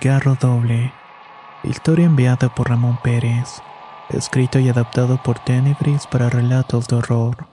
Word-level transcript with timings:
Cigarro 0.00 0.36
doble. 0.40 0.92
Historia 1.62 2.06
enviada 2.06 2.52
por 2.52 2.68
Ramón 2.68 2.98
Pérez. 3.04 3.62
Escrito 4.10 4.58
y 4.58 4.68
adaptado 4.68 5.22
por 5.22 5.38
Tenebris 5.38 6.08
para 6.08 6.28
relatos 6.28 6.88
de 6.88 6.96
horror. 6.96 7.46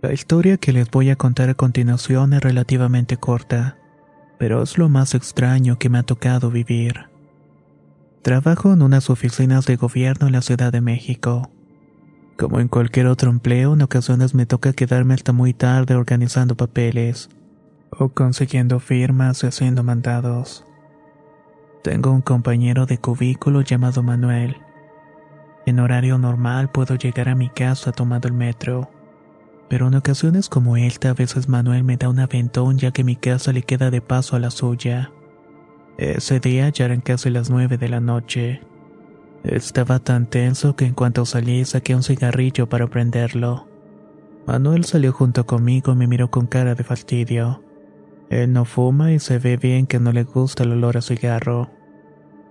La 0.00 0.12
historia 0.12 0.56
que 0.56 0.72
les 0.72 0.88
voy 0.88 1.10
a 1.10 1.16
contar 1.16 1.50
a 1.50 1.54
continuación 1.54 2.34
es 2.34 2.40
relativamente 2.40 3.16
corta, 3.16 3.78
pero 4.38 4.62
es 4.62 4.78
lo 4.78 4.88
más 4.88 5.16
extraño 5.16 5.76
que 5.76 5.88
me 5.88 5.98
ha 5.98 6.04
tocado 6.04 6.52
vivir. 6.52 7.10
Trabajo 8.22 8.72
en 8.72 8.82
unas 8.82 9.10
oficinas 9.10 9.66
de 9.66 9.74
gobierno 9.74 10.28
en 10.28 10.34
la 10.34 10.42
Ciudad 10.42 10.70
de 10.70 10.80
México. 10.80 11.50
Como 12.38 12.60
en 12.60 12.68
cualquier 12.68 13.08
otro 13.08 13.28
empleo, 13.28 13.74
en 13.74 13.82
ocasiones 13.82 14.34
me 14.34 14.46
toca 14.46 14.72
quedarme 14.72 15.14
hasta 15.14 15.32
muy 15.32 15.52
tarde 15.52 15.96
organizando 15.96 16.56
papeles 16.56 17.28
o 17.98 18.08
consiguiendo 18.10 18.80
firmas 18.80 19.42
y 19.42 19.46
haciendo 19.46 19.82
mandados. 19.82 20.64
Tengo 21.82 22.12
un 22.12 22.22
compañero 22.22 22.86
de 22.86 22.98
cubículo 22.98 23.60
llamado 23.60 24.02
Manuel. 24.02 24.56
En 25.66 25.80
horario 25.80 26.18
normal 26.18 26.70
puedo 26.70 26.94
llegar 26.96 27.28
a 27.28 27.34
mi 27.34 27.48
casa 27.48 27.92
tomando 27.92 28.28
el 28.28 28.34
metro, 28.34 28.90
pero 29.68 29.88
en 29.88 29.94
ocasiones 29.94 30.48
como 30.48 30.76
esta 30.76 31.10
a 31.10 31.14
veces 31.14 31.48
Manuel 31.48 31.84
me 31.84 31.96
da 31.96 32.08
un 32.08 32.20
aventón 32.20 32.78
ya 32.78 32.90
que 32.90 33.04
mi 33.04 33.16
casa 33.16 33.52
le 33.52 33.62
queda 33.62 33.90
de 33.90 34.00
paso 34.00 34.36
a 34.36 34.38
la 34.38 34.50
suya. 34.50 35.10
Ese 35.96 36.40
día 36.40 36.68
ya 36.68 36.84
eran 36.86 37.00
casi 37.00 37.30
las 37.30 37.50
nueve 37.50 37.78
de 37.78 37.88
la 37.88 38.00
noche. 38.00 38.60
Estaba 39.42 39.98
tan 39.98 40.26
tenso 40.26 40.76
que 40.76 40.86
en 40.86 40.94
cuanto 40.94 41.24
salí 41.24 41.64
saqué 41.64 41.94
un 41.94 42.02
cigarrillo 42.02 42.68
para 42.68 42.86
prenderlo. 42.86 43.68
Manuel 44.46 44.84
salió 44.84 45.12
junto 45.12 45.46
conmigo 45.46 45.92
y 45.92 45.96
me 45.96 46.06
miró 46.06 46.30
con 46.30 46.46
cara 46.46 46.74
de 46.74 46.84
fastidio. 46.84 47.63
Él 48.34 48.52
no 48.52 48.64
fuma 48.64 49.12
y 49.12 49.20
se 49.20 49.38
ve 49.38 49.56
bien 49.56 49.86
que 49.86 50.00
no 50.00 50.10
le 50.10 50.24
gusta 50.24 50.64
el 50.64 50.72
olor 50.72 50.96
a 50.96 51.02
cigarro. 51.02 51.70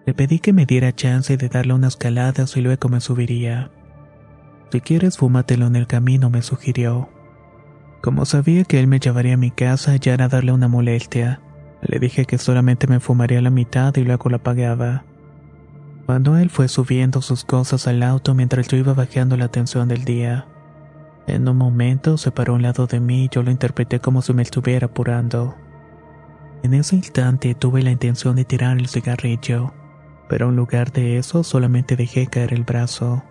Le 0.05 0.13
pedí 0.13 0.39
que 0.39 0.53
me 0.53 0.65
diera 0.65 0.95
chance 0.95 1.35
de 1.35 1.49
darle 1.49 1.73
unas 1.73 1.97
caladas 1.97 2.55
y 2.55 2.61
luego 2.61 2.87
me 2.87 3.01
subiría. 3.01 3.69
Si 4.71 4.79
quieres, 4.79 5.17
fúmatelo 5.17 5.67
en 5.67 5.75
el 5.75 5.85
camino, 5.85 6.29
me 6.29 6.41
sugirió. 6.41 7.09
Como 8.01 8.23
sabía 8.23 8.63
que 8.63 8.79
él 8.79 8.87
me 8.87 9.01
llevaría 9.01 9.33
a 9.33 9.37
mi 9.37 9.51
casa, 9.51 9.97
ya 9.97 10.13
era 10.13 10.29
darle 10.29 10.53
una 10.53 10.69
molestia. 10.69 11.41
Le 11.81 11.99
dije 11.99 12.23
que 12.23 12.37
solamente 12.37 12.87
me 12.87 13.01
fumaría 13.01 13.41
la 13.41 13.49
mitad 13.49 13.93
y 13.97 14.05
luego 14.05 14.29
la 14.29 14.41
pagaba. 14.41 15.03
Manuel 16.07 16.49
fue 16.49 16.69
subiendo 16.69 17.21
sus 17.21 17.43
cosas 17.43 17.87
al 17.87 18.03
auto 18.03 18.33
mientras 18.33 18.69
yo 18.69 18.77
iba 18.77 18.93
bajando 18.93 19.35
la 19.35 19.49
tensión 19.49 19.89
del 19.89 20.05
día. 20.05 20.47
En 21.27 21.45
un 21.45 21.57
momento 21.57 22.17
se 22.17 22.31
paró 22.31 22.53
a 22.53 22.55
un 22.55 22.61
lado 22.61 22.87
de 22.87 23.01
mí 23.01 23.25
y 23.25 23.29
yo 23.29 23.43
lo 23.43 23.51
interpreté 23.51 23.99
como 23.99 24.21
si 24.21 24.33
me 24.33 24.43
estuviera 24.43 24.85
apurando. 24.85 25.57
En 26.63 26.73
ese 26.73 26.95
instante 26.95 27.55
tuve 27.55 27.83
la 27.83 27.91
intención 27.91 28.37
de 28.37 28.45
tirar 28.45 28.77
el 28.77 28.87
cigarrillo, 28.87 29.73
pero 30.29 30.49
en 30.49 30.55
lugar 30.55 30.93
de 30.93 31.17
eso 31.17 31.43
solamente 31.43 31.97
dejé 31.97 32.27
caer 32.27 32.53
el 32.53 32.63
brazo. 32.63 33.21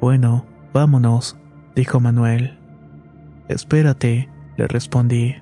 Bueno, 0.00 0.44
vámonos, 0.72 1.36
dijo 1.76 2.00
Manuel. 2.00 2.58
Espérate, 3.48 4.28
le 4.56 4.66
respondí. 4.66 5.36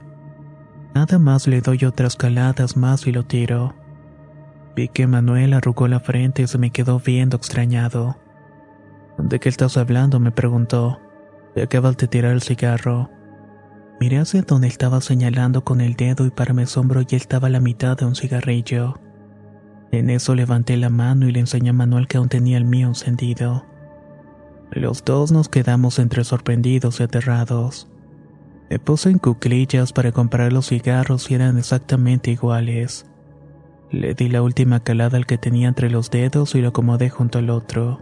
Nada 0.95 1.19
más 1.19 1.47
le 1.47 1.63
doy 1.63 1.87
otras 1.87 2.17
caladas 2.17 2.77
más 2.77 3.07
y 3.07 3.13
lo 3.13 3.25
tiro. 3.25 3.75
Vi 4.77 4.89
que 4.89 5.07
Manuel 5.07 5.55
arrugó 5.55 5.89
la 5.89 6.01
frente 6.01 6.43
y 6.43 6.47
se 6.47 6.59
me 6.59 6.71
quedó 6.71 7.01
viendo 7.01 7.39
extrañado. 7.39 8.19
¿De 9.17 9.41
qué 9.41 9.49
estás 9.49 9.79
hablando? 9.79 10.21
me 10.21 10.31
preguntó. 10.31 11.01
Le 11.55 11.63
acabas 11.63 11.97
de 11.97 12.07
tirar 12.07 12.33
el 12.33 12.43
cigarro. 12.43 13.11
Miré 14.01 14.19
hacia 14.19 14.43
donde 14.43 14.69
estaba 14.69 15.01
señalando 15.01 15.65
con 15.65 15.81
el 15.81 15.95
dedo 15.95 16.27
y 16.27 16.31
para 16.31 16.55
mi 16.55 16.63
asombro 16.63 17.03
ya 17.03 17.17
estaba 17.17 17.47
a 17.49 17.51
la 17.51 17.61
mitad 17.61 17.97
de 17.97 18.05
un 18.05 18.17
cigarrillo. 18.17 18.99
En 19.93 20.11
eso 20.11 20.35
levanté 20.35 20.77
la 20.77 20.89
mano 20.89 21.29
y 21.29 21.33
le 21.33 21.41
enseñé 21.41 21.71
a 21.71 21.75
Manuel 21.75 22.09
que 22.09 22.17
aún 22.17 22.29
tenía 22.29 22.57
el 22.57 22.65
mío 22.65 22.89
encendido. 22.89 23.65
Los 24.71 25.05
dos 25.05 25.33
nos 25.33 25.49
quedamos 25.49 25.99
entre 25.99 26.25
sorprendidos 26.25 26.99
y 26.99 27.03
aterrados. 27.03 27.89
Me 28.71 28.79
puse 28.79 29.11
en 29.11 29.19
cuclillas 29.19 29.93
para 29.93 30.13
comprar 30.13 30.53
los 30.53 30.69
cigarros 30.69 31.31
y 31.31 31.35
eran 31.35 31.59
exactamente 31.59 32.31
iguales. 32.31 33.05
Le 33.91 34.15
di 34.15 34.31
la 34.31 34.41
última 34.41 34.81
calada 34.81 35.19
al 35.19 35.27
que 35.27 35.37
tenía 35.37 35.69
entre 35.69 35.91
los 35.91 36.11
dedos 36.11 36.55
y 36.55 36.63
lo 36.63 36.69
acomodé 36.69 37.11
junto 37.11 37.39
al 37.39 37.51
otro. 37.51 38.01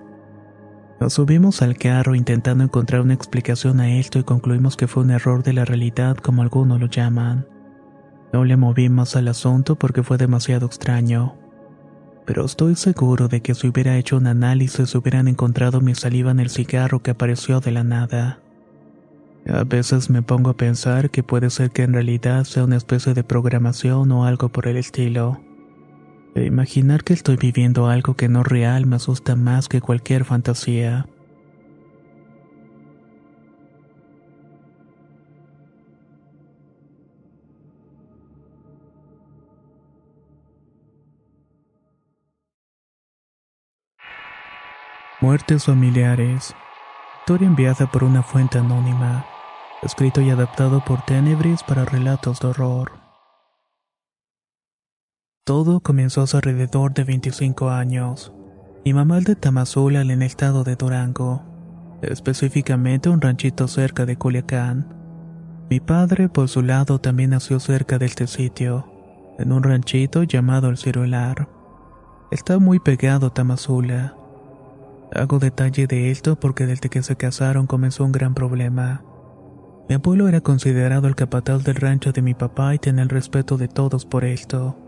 Nos 1.01 1.15
subimos 1.15 1.63
al 1.63 1.79
carro 1.79 2.15
intentando 2.15 2.63
encontrar 2.63 3.01
una 3.01 3.15
explicación 3.15 3.81
a 3.81 3.97
esto 3.97 4.19
y 4.19 4.23
concluimos 4.23 4.77
que 4.77 4.87
fue 4.87 5.03
un 5.03 5.11
error 5.11 5.43
de 5.43 5.55
la 5.55 5.65
realidad 5.65 6.19
como 6.19 6.43
algunos 6.43 6.79
lo 6.79 6.89
llaman. 6.89 7.47
No 8.35 8.45
le 8.45 8.59
moví 8.59 8.91
más 8.91 9.17
al 9.17 9.29
asunto 9.29 9.77
porque 9.77 10.03
fue 10.03 10.19
demasiado 10.19 10.67
extraño. 10.67 11.37
Pero 12.27 12.45
estoy 12.45 12.77
seguro 12.77 13.29
de 13.29 13.41
que 13.41 13.55
si 13.55 13.67
hubiera 13.67 13.97
hecho 13.97 14.19
un 14.19 14.27
análisis 14.27 14.95
hubieran 14.95 15.27
encontrado 15.27 15.81
mi 15.81 15.95
saliva 15.95 16.33
en 16.33 16.39
el 16.39 16.51
cigarro 16.51 17.03
que 17.03 17.13
apareció 17.13 17.61
de 17.61 17.71
la 17.71 17.83
nada. 17.83 18.41
A 19.49 19.65
veces 19.65 20.11
me 20.11 20.21
pongo 20.21 20.51
a 20.51 20.57
pensar 20.59 21.09
que 21.09 21.23
puede 21.23 21.49
ser 21.49 21.71
que 21.71 21.83
en 21.83 21.95
realidad 21.95 22.45
sea 22.45 22.65
una 22.65 22.77
especie 22.77 23.15
de 23.15 23.25
programación 23.25 24.13
o 24.13 24.27
algo 24.27 24.51
por 24.51 24.69
el 24.69 24.77
estilo. 24.77 25.41
E 26.35 26.45
imaginar 26.45 27.03
que 27.03 27.13
estoy 27.13 27.37
viviendo 27.37 27.89
algo 27.89 28.15
que 28.15 28.29
no 28.29 28.43
es 28.43 28.47
real 28.47 28.87
me 28.87 28.97
asusta 28.97 29.35
más 29.35 29.69
que 29.69 29.81
cualquier 29.81 30.25
fantasía. 30.25 31.07
Muertes 45.21 45.65
familiares. 45.65 46.55
Historia 47.19 47.47
enviada 47.47 47.91
por 47.91 48.05
una 48.05 48.23
fuente 48.23 48.59
anónima. 48.59 49.27
Escrito 49.83 50.21
y 50.23 50.31
adaptado 50.31 50.83
por 50.83 51.03
Tenebris 51.03 51.63
para 51.63 51.85
relatos 51.85 52.41
de 52.41 52.49
horror. 52.49 53.00
Todo 55.51 55.81
comenzó 55.81 56.23
hace 56.23 56.37
alrededor 56.37 56.95
de 56.95 57.03
25 57.03 57.71
años. 57.71 58.33
Mi 58.85 58.95
mamá 58.95 59.19
es 59.19 59.25
de 59.25 59.35
Tamazula 59.35 60.01
en 60.01 60.13
el 60.13 60.23
estado 60.23 60.63
de 60.63 60.77
Durango, 60.77 61.43
específicamente 62.03 63.09
un 63.09 63.21
ranchito 63.21 63.67
cerca 63.67 64.07
de 64.07 64.15
Culiacán. 64.15 64.95
Mi 65.69 65.81
padre, 65.81 66.29
por 66.29 66.49
su 66.49 66.63
lado, 66.63 67.01
también 67.01 67.31
nació 67.31 67.59
cerca 67.59 67.99
de 67.99 68.07
este 68.07 68.29
sitio, 68.29 68.93
en 69.41 69.51
un 69.51 69.65
ranchito 69.65 70.23
llamado 70.23 70.69
El 70.69 70.79
Ciruelar. 70.79 71.49
Está 72.31 72.61
muy 72.61 72.79
pegado 72.79 73.27
a 73.27 73.35
Tamazula. 73.35 74.15
Hago 75.13 75.41
detalle 75.41 75.89
de 75.89 76.13
esto 76.13 76.39
porque 76.39 76.67
desde 76.67 76.91
que 76.91 77.03
se 77.03 77.17
casaron 77.17 77.67
comenzó 77.67 78.05
un 78.05 78.13
gran 78.13 78.35
problema. 78.35 79.03
Mi 79.89 79.97
abuelo 79.97 80.29
era 80.29 80.43
considerado 80.43 81.09
el 81.09 81.17
capataz 81.17 81.65
del 81.65 81.75
rancho 81.75 82.13
de 82.13 82.23
mi 82.23 82.35
papá 82.35 82.73
y 82.77 82.79
tenía 82.79 83.03
el 83.03 83.09
respeto 83.09 83.57
de 83.57 83.67
todos 83.67 84.07
por 84.07 84.23
esto. 84.25 84.87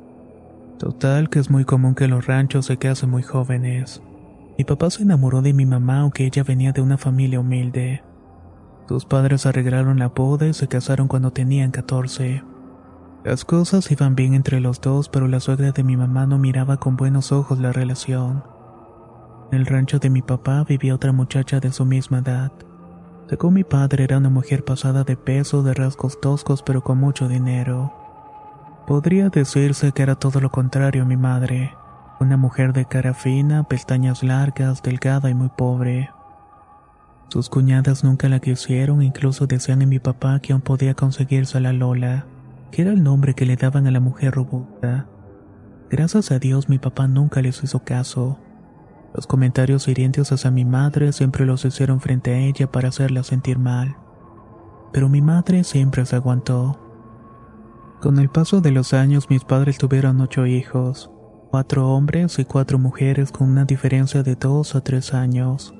Total 0.78 1.28
que 1.30 1.38
es 1.38 1.50
muy 1.50 1.64
común 1.64 1.94
que 1.94 2.08
los 2.08 2.26
ranchos 2.26 2.66
se 2.66 2.76
casen 2.76 3.10
muy 3.10 3.22
jóvenes. 3.22 4.02
Mi 4.58 4.64
papá 4.64 4.90
se 4.90 5.02
enamoró 5.02 5.42
de 5.42 5.52
mi 5.52 5.66
mamá 5.66 6.00
aunque 6.00 6.26
ella 6.26 6.42
venía 6.42 6.72
de 6.72 6.82
una 6.82 6.98
familia 6.98 7.40
humilde. 7.40 8.02
Sus 8.88 9.04
padres 9.04 9.46
arreglaron 9.46 9.98
la 9.98 10.08
boda 10.08 10.46
y 10.46 10.54
se 10.54 10.68
casaron 10.68 11.08
cuando 11.08 11.30
tenían 11.30 11.70
14. 11.70 12.42
Las 13.24 13.44
cosas 13.44 13.90
iban 13.92 14.16
bien 14.16 14.34
entre 14.34 14.60
los 14.60 14.80
dos, 14.80 15.08
pero 15.08 15.28
la 15.28 15.38
suegra 15.38 15.70
de 15.70 15.84
mi 15.84 15.96
mamá 15.96 16.26
no 16.26 16.38
miraba 16.38 16.78
con 16.78 16.96
buenos 16.96 17.30
ojos 17.30 17.60
la 17.60 17.72
relación. 17.72 18.42
En 19.52 19.60
el 19.60 19.66
rancho 19.66 19.98
de 20.00 20.10
mi 20.10 20.22
papá 20.22 20.64
vivía 20.64 20.94
otra 20.94 21.12
muchacha 21.12 21.60
de 21.60 21.70
su 21.70 21.84
misma 21.84 22.18
edad. 22.18 22.52
Según 23.28 23.54
mi 23.54 23.64
padre 23.64 24.04
era 24.04 24.18
una 24.18 24.30
mujer 24.30 24.64
pasada 24.64 25.04
de 25.04 25.16
peso, 25.16 25.62
de 25.62 25.72
rasgos 25.72 26.20
toscos, 26.20 26.62
pero 26.62 26.82
con 26.82 26.98
mucho 26.98 27.28
dinero. 27.28 27.92
Podría 28.86 29.28
decirse 29.28 29.92
que 29.92 30.02
era 30.02 30.16
todo 30.16 30.40
lo 30.40 30.50
contrario 30.50 31.02
a 31.02 31.06
mi 31.06 31.16
madre, 31.16 31.74
una 32.20 32.36
mujer 32.36 32.72
de 32.72 32.84
cara 32.84 33.14
fina, 33.14 33.64
pestañas 33.64 34.22
largas, 34.22 34.82
delgada 34.82 35.30
y 35.30 35.34
muy 35.34 35.48
pobre. 35.48 36.10
Sus 37.28 37.48
cuñadas 37.48 38.04
nunca 38.04 38.28
la 38.28 38.40
quisieron, 38.40 39.02
incluso 39.02 39.46
decían 39.46 39.82
en 39.82 39.88
mi 39.88 39.98
papá 39.98 40.40
que 40.40 40.52
aún 40.52 40.62
podía 40.62 40.94
conseguirse 40.94 41.58
a 41.58 41.60
la 41.60 41.72
Lola 41.72 42.26
que 42.72 42.82
era 42.82 42.90
el 42.90 43.04
nombre 43.04 43.34
que 43.34 43.44
le 43.44 43.56
daban 43.56 43.86
a 43.86 43.90
la 43.90 44.00
mujer 44.00 44.34
robusta. 44.34 45.06
Gracias 45.90 46.32
a 46.32 46.38
Dios 46.38 46.70
mi 46.70 46.78
papá 46.78 47.06
nunca 47.06 47.42
les 47.42 47.62
hizo 47.62 47.84
caso. 47.84 48.38
Los 49.14 49.26
comentarios 49.26 49.86
hirientes 49.88 50.32
hacia 50.32 50.50
mi 50.50 50.64
madre 50.64 51.12
siempre 51.12 51.44
los 51.44 51.66
hicieron 51.66 52.00
frente 52.00 52.32
a 52.32 52.38
ella 52.38 52.72
para 52.72 52.88
hacerla 52.88 53.22
sentir 53.22 53.58
mal. 53.58 53.96
Pero 54.90 55.10
mi 55.10 55.20
madre 55.20 55.64
siempre 55.64 56.06
se 56.06 56.16
aguantó. 56.16 56.91
Con 58.02 58.18
el 58.18 58.30
paso 58.30 58.60
de 58.60 58.72
los 58.72 58.94
años 58.94 59.30
mis 59.30 59.44
padres 59.44 59.78
tuvieron 59.78 60.20
ocho 60.20 60.44
hijos, 60.44 61.08
cuatro 61.52 61.88
hombres 61.88 62.36
y 62.40 62.44
cuatro 62.44 62.76
mujeres 62.76 63.30
con 63.30 63.48
una 63.48 63.64
diferencia 63.64 64.24
de 64.24 64.34
dos 64.34 64.74
a 64.74 64.80
tres 64.80 65.14
años. 65.14 65.72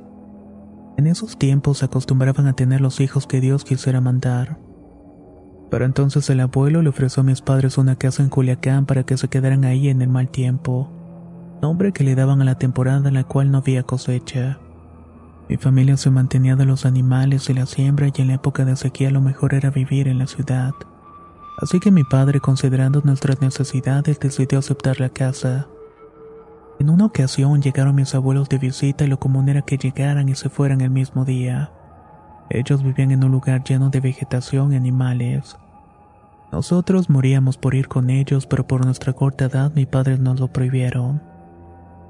En 0.96 1.08
esos 1.08 1.36
tiempos 1.36 1.78
se 1.78 1.86
acostumbraban 1.86 2.46
a 2.46 2.52
tener 2.52 2.80
los 2.80 3.00
hijos 3.00 3.26
que 3.26 3.40
Dios 3.40 3.64
quisiera 3.64 4.00
mandar. 4.00 4.60
Para 5.68 5.84
entonces 5.84 6.30
el 6.30 6.38
abuelo 6.38 6.80
le 6.80 6.90
ofreció 6.90 7.22
a 7.22 7.24
mis 7.24 7.42
padres 7.42 7.76
una 7.76 7.96
casa 7.96 8.22
en 8.22 8.28
Culiacán 8.28 8.86
para 8.86 9.02
que 9.02 9.16
se 9.16 9.26
quedaran 9.26 9.64
ahí 9.64 9.88
en 9.88 10.00
el 10.00 10.08
mal 10.08 10.28
tiempo, 10.28 10.92
nombre 11.60 11.90
que 11.90 12.04
le 12.04 12.14
daban 12.14 12.40
a 12.40 12.44
la 12.44 12.54
temporada 12.54 13.08
en 13.08 13.14
la 13.14 13.24
cual 13.24 13.50
no 13.50 13.58
había 13.58 13.82
cosecha. 13.82 14.60
Mi 15.48 15.56
familia 15.56 15.96
se 15.96 16.10
mantenía 16.10 16.54
de 16.54 16.66
los 16.66 16.86
animales 16.86 17.50
y 17.50 17.54
la 17.54 17.66
siembra 17.66 18.06
y 18.14 18.22
en 18.22 18.28
la 18.28 18.34
época 18.34 18.64
de 18.64 18.76
sequía 18.76 19.10
lo 19.10 19.20
mejor 19.20 19.54
era 19.54 19.70
vivir 19.70 20.06
en 20.06 20.20
la 20.20 20.28
ciudad. 20.28 20.70
Así 21.58 21.80
que 21.80 21.90
mi 21.90 22.04
padre, 22.04 22.40
considerando 22.40 23.02
nuestras 23.04 23.40
necesidades, 23.40 24.18
decidió 24.18 24.58
aceptar 24.58 25.00
la 25.00 25.10
casa. 25.10 25.68
En 26.78 26.90
una 26.90 27.06
ocasión 27.06 27.62
llegaron 27.62 27.94
mis 27.94 28.14
abuelos 28.14 28.48
de 28.48 28.58
visita 28.58 29.04
y 29.04 29.08
lo 29.08 29.18
común 29.18 29.48
era 29.48 29.62
que 29.62 29.78
llegaran 29.78 30.28
y 30.28 30.34
se 30.34 30.48
fueran 30.48 30.80
el 30.80 30.90
mismo 30.90 31.24
día. 31.24 31.70
Ellos 32.50 32.82
vivían 32.82 33.12
en 33.12 33.24
un 33.24 33.30
lugar 33.30 33.62
lleno 33.64 33.90
de 33.90 34.00
vegetación 34.00 34.72
y 34.72 34.76
animales. 34.76 35.56
Nosotros 36.50 37.08
moríamos 37.08 37.56
por 37.56 37.74
ir 37.74 37.88
con 37.88 38.10
ellos, 38.10 38.46
pero 38.46 38.66
por 38.66 38.84
nuestra 38.84 39.12
corta 39.12 39.46
edad 39.46 39.72
mi 39.74 39.86
padre 39.86 40.18
nos 40.18 40.40
lo 40.40 40.48
prohibieron. 40.48 41.22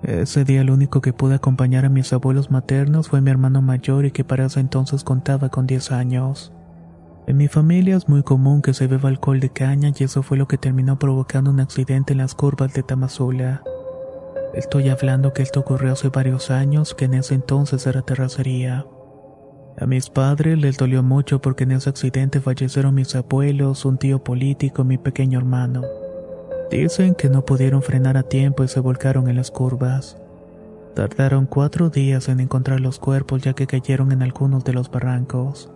Ese 0.03 0.45
día 0.45 0.63
el 0.63 0.71
único 0.71 1.01
que 1.01 1.13
pude 1.13 1.37
acompañar 1.37 1.85
a 1.85 1.89
mis 1.89 2.13
abuelos 2.13 2.51
maternos 2.51 3.09
fue 3.09 3.21
mi 3.21 3.31
hermano 3.31 3.63
mayor 3.63 4.05
y 4.05 4.11
que 4.11 4.25
para 4.25 4.47
ese 4.47 4.59
entonces 4.59 5.05
contaba 5.05 5.49
con 5.49 5.67
10 5.69 5.93
años. 5.93 6.53
En 7.27 7.37
mi 7.37 7.47
familia 7.47 7.97
es 7.97 8.09
muy 8.09 8.25
común 8.25 8.63
que 8.63 8.75
se 8.75 8.89
beba 8.89 9.09
alcohol 9.09 9.39
de 9.39 9.51
caña 9.51 9.93
y 9.97 10.05
eso 10.05 10.23
fue 10.25 10.37
lo 10.37 10.49
que 10.49 10.59
terminó 10.59 10.99
provocando 10.99 11.51
un 11.51 11.61
accidente 11.61 12.15
en 12.15 12.19
las 12.19 12.35
curvas 12.35 12.75
de 12.75 12.83
Tamazula. 12.83 13.63
Estoy 14.55 14.89
hablando 14.89 15.33
que 15.33 15.43
esto 15.43 15.61
ocurrió 15.61 15.93
hace 15.93 16.09
varios 16.09 16.51
años, 16.51 16.95
que 16.95 17.07
en 17.07 17.15
ese 17.15 17.35
entonces 17.35 17.87
era 17.87 18.03
terracería. 18.03 18.85
A 19.79 19.87
mis 19.87 20.11
padres 20.11 20.59
les 20.59 20.77
dolió 20.77 21.03
mucho 21.03 21.41
porque 21.41 21.65
en 21.65 21.73
ese 21.73 21.89
accidente 21.89 22.41
fallecieron 22.41 22.95
mis 22.95 23.15
abuelos, 23.15 23.87
un 23.87 23.97
tío 23.97 24.23
político 24.23 24.83
y 24.83 24.87
mi 24.87 24.99
pequeño 24.99 25.39
hermano. 25.39 25.83
Dicen 26.71 27.15
que 27.15 27.31
no 27.31 27.47
pudieron 27.47 27.83
frenar 27.83 28.17
a 28.17 28.25
tiempo 28.25 28.65
y 28.65 28.69
se 28.69 28.81
volcaron 28.81 29.29
en 29.29 29.37
las 29.37 29.51
curvas. 29.51 30.19
Tardaron 30.95 31.47
cuatro 31.47 31.89
días 31.89 32.29
en 32.29 32.41
encontrar 32.41 32.81
los 32.81 32.99
cuerpos 32.99 33.43
ya 33.43 33.55
que 33.55 33.67
cayeron 33.67 34.13
en 34.13 34.23
algunos 34.23 34.65
de 34.65 34.75
los 34.75 34.91
barrancos. 34.91 35.72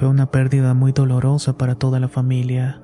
Fue 0.00 0.08
una 0.08 0.30
pérdida 0.30 0.72
muy 0.72 0.92
dolorosa 0.92 1.58
para 1.58 1.74
toda 1.74 2.00
la 2.00 2.08
familia. 2.08 2.80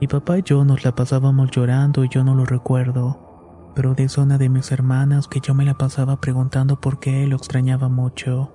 Mi 0.00 0.06
papá 0.06 0.38
y 0.38 0.42
yo 0.42 0.64
nos 0.64 0.86
la 0.86 0.94
pasábamos 0.94 1.50
llorando 1.50 2.02
y 2.02 2.08
yo 2.08 2.24
no 2.24 2.34
lo 2.34 2.46
recuerdo, 2.46 3.70
pero 3.74 3.92
dice 3.92 4.22
una 4.22 4.38
de 4.38 4.48
mis 4.48 4.72
hermanas 4.72 5.28
que 5.28 5.40
yo 5.40 5.52
me 5.52 5.66
la 5.66 5.74
pasaba 5.74 6.18
preguntando 6.18 6.80
por 6.80 6.98
qué 6.98 7.24
él 7.24 7.28
lo 7.28 7.36
extrañaba 7.36 7.90
mucho. 7.90 8.54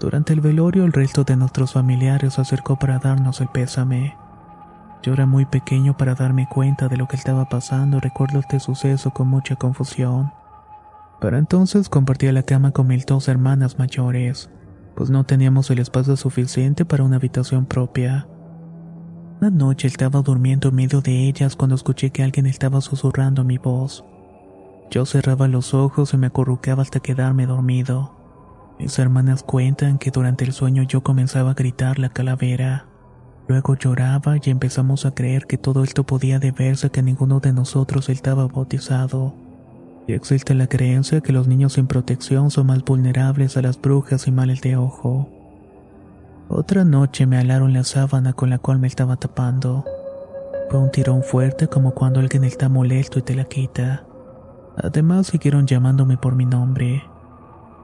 Durante 0.00 0.32
el 0.32 0.40
velorio 0.40 0.84
el 0.84 0.92
resto 0.92 1.22
de 1.22 1.36
nuestros 1.36 1.74
familiares 1.74 2.34
se 2.34 2.40
acercó 2.40 2.80
para 2.80 2.98
darnos 2.98 3.40
el 3.40 3.46
pésame. 3.46 4.16
Yo 5.04 5.12
era 5.12 5.24
muy 5.24 5.44
pequeño 5.44 5.96
para 5.96 6.16
darme 6.16 6.48
cuenta 6.52 6.88
de 6.88 6.96
lo 6.96 7.06
que 7.06 7.14
estaba 7.14 7.48
pasando, 7.48 8.00
recuerdo 8.00 8.40
este 8.40 8.58
suceso 8.58 9.12
con 9.12 9.28
mucha 9.28 9.54
confusión. 9.54 10.32
Para 11.20 11.38
entonces 11.38 11.88
compartía 11.88 12.32
la 12.32 12.42
cama 12.42 12.72
con 12.72 12.88
mis 12.88 13.06
dos 13.06 13.28
hermanas 13.28 13.78
mayores, 13.78 14.50
pues 14.98 15.10
no 15.10 15.22
teníamos 15.22 15.70
el 15.70 15.78
espacio 15.78 16.16
suficiente 16.16 16.84
para 16.84 17.04
una 17.04 17.16
habitación 17.16 17.66
propia. 17.66 18.26
Una 19.40 19.48
noche 19.48 19.86
estaba 19.86 20.22
durmiendo 20.22 20.70
en 20.70 20.74
medio 20.74 21.00
de 21.00 21.28
ellas 21.28 21.54
cuando 21.54 21.76
escuché 21.76 22.10
que 22.10 22.24
alguien 22.24 22.46
estaba 22.46 22.80
susurrando 22.80 23.44
mi 23.44 23.58
voz. 23.58 24.04
Yo 24.90 25.06
cerraba 25.06 25.46
los 25.46 25.72
ojos 25.72 26.14
y 26.14 26.16
me 26.16 26.26
acurrucaba 26.26 26.82
hasta 26.82 26.98
quedarme 26.98 27.46
dormido. 27.46 28.16
Mis 28.80 28.98
hermanas 28.98 29.44
cuentan 29.44 29.98
que 29.98 30.10
durante 30.10 30.44
el 30.44 30.52
sueño 30.52 30.82
yo 30.82 31.04
comenzaba 31.04 31.52
a 31.52 31.54
gritar 31.54 32.00
la 32.00 32.08
calavera. 32.08 32.86
Luego 33.46 33.76
lloraba 33.76 34.34
y 34.42 34.50
empezamos 34.50 35.06
a 35.06 35.14
creer 35.14 35.46
que 35.46 35.58
todo 35.58 35.84
esto 35.84 36.02
podía 36.02 36.40
deberse 36.40 36.88
a 36.88 36.90
que 36.90 37.04
ninguno 37.04 37.38
de 37.38 37.52
nosotros 37.52 38.08
estaba 38.08 38.48
bautizado. 38.48 39.36
Y 40.08 40.14
existe 40.14 40.54
la 40.54 40.66
creencia 40.66 41.20
que 41.20 41.34
los 41.34 41.46
niños 41.46 41.74
sin 41.74 41.86
protección 41.86 42.50
son 42.50 42.68
más 42.68 42.82
vulnerables 42.82 43.58
a 43.58 43.62
las 43.62 43.78
brujas 43.78 44.26
y 44.26 44.32
males 44.32 44.62
de 44.62 44.74
ojo. 44.74 45.28
Otra 46.48 46.82
noche 46.82 47.26
me 47.26 47.36
alaron 47.36 47.74
la 47.74 47.84
sábana 47.84 48.32
con 48.32 48.48
la 48.48 48.56
cual 48.58 48.78
me 48.78 48.86
estaba 48.86 49.16
tapando. 49.16 49.84
Fue 50.70 50.80
un 50.80 50.90
tirón 50.90 51.22
fuerte 51.22 51.68
como 51.68 51.92
cuando 51.92 52.20
alguien 52.20 52.44
está 52.44 52.70
molesto 52.70 53.18
y 53.18 53.22
te 53.22 53.34
la 53.34 53.44
quita. 53.44 54.06
Además 54.82 55.26
siguieron 55.26 55.66
llamándome 55.66 56.16
por 56.16 56.34
mi 56.34 56.46
nombre. 56.46 57.02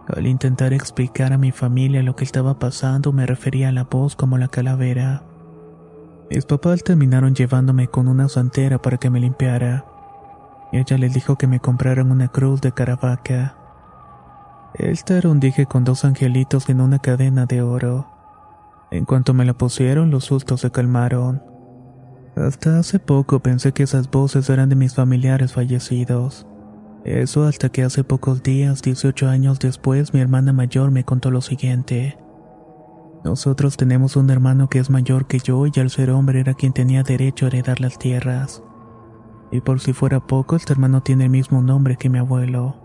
Al 0.08 0.26
intentar 0.26 0.72
explicar 0.72 1.34
a 1.34 1.38
mi 1.38 1.52
familia 1.52 2.02
lo 2.02 2.16
que 2.16 2.24
estaba 2.24 2.58
pasando, 2.58 3.12
me 3.12 3.26
refería 3.26 3.68
a 3.68 3.72
la 3.72 3.84
voz 3.84 4.16
como 4.16 4.38
la 4.38 4.48
calavera. 4.48 5.24
Mis 6.30 6.46
papás 6.46 6.82
terminaron 6.82 7.34
llevándome 7.34 7.88
con 7.88 8.08
una 8.08 8.30
santera 8.30 8.80
para 8.80 8.96
que 8.96 9.10
me 9.10 9.20
limpiara. 9.20 9.84
Ella 10.72 10.98
les 10.98 11.14
dijo 11.14 11.36
que 11.36 11.46
me 11.46 11.60
compraran 11.60 12.10
una 12.10 12.28
cruz 12.28 12.60
de 12.60 12.72
caravaca. 12.72 13.56
Esta 14.74 15.16
era 15.16 15.28
un 15.28 15.38
dije 15.38 15.66
con 15.66 15.84
dos 15.84 16.04
angelitos 16.04 16.68
en 16.68 16.80
una 16.80 16.98
cadena 16.98 17.46
de 17.46 17.62
oro. 17.62 18.08
En 18.90 19.04
cuanto 19.04 19.34
me 19.34 19.44
la 19.44 19.54
pusieron, 19.54 20.10
los 20.10 20.24
sustos 20.24 20.62
se 20.62 20.70
calmaron. 20.70 21.42
Hasta 22.36 22.80
hace 22.80 22.98
poco 22.98 23.38
pensé 23.38 23.72
que 23.72 23.84
esas 23.84 24.10
voces 24.10 24.50
eran 24.50 24.68
de 24.68 24.74
mis 24.74 24.94
familiares 24.96 25.52
fallecidos. 25.52 26.46
Eso 27.04 27.44
hasta 27.44 27.68
que 27.68 27.84
hace 27.84 28.02
pocos 28.02 28.42
días, 28.42 28.82
18 28.82 29.28
años 29.28 29.60
después, 29.60 30.12
mi 30.12 30.20
hermana 30.20 30.52
mayor 30.52 30.90
me 30.90 31.04
contó 31.04 31.30
lo 31.30 31.40
siguiente. 31.40 32.18
Nosotros 33.24 33.76
tenemos 33.76 34.16
un 34.16 34.28
hermano 34.30 34.68
que 34.68 34.80
es 34.80 34.90
mayor 34.90 35.26
que 35.26 35.38
yo 35.38 35.64
y 35.66 35.72
al 35.78 35.90
ser 35.90 36.10
hombre 36.10 36.40
era 36.40 36.54
quien 36.54 36.72
tenía 36.72 37.04
derecho 37.04 37.46
a 37.46 37.48
heredar 37.48 37.80
las 37.80 37.98
tierras. 37.98 38.63
Y 39.50 39.60
por 39.60 39.80
si 39.80 39.92
fuera 39.92 40.20
poco, 40.20 40.56
este 40.56 40.72
hermano 40.72 41.02
tiene 41.02 41.24
el 41.24 41.30
mismo 41.30 41.62
nombre 41.62 41.96
que 41.96 42.10
mi 42.10 42.18
abuelo. 42.18 42.84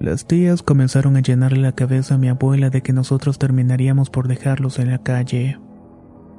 Las 0.00 0.26
tías 0.26 0.62
comenzaron 0.62 1.16
a 1.16 1.20
llenarle 1.20 1.60
la 1.60 1.72
cabeza 1.72 2.14
a 2.14 2.18
mi 2.18 2.28
abuela 2.28 2.70
de 2.70 2.82
que 2.82 2.92
nosotros 2.92 3.38
terminaríamos 3.38 4.10
por 4.10 4.28
dejarlos 4.28 4.78
en 4.78 4.90
la 4.90 4.98
calle. 4.98 5.58